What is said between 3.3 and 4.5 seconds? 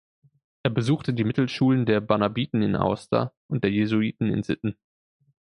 und der Jesuiten in